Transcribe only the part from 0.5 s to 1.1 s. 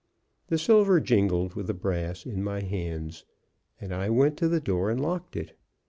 silver